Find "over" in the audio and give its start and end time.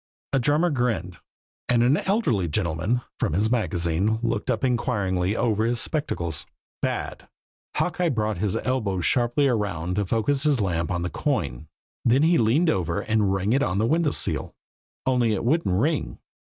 5.35-5.63, 12.71-13.01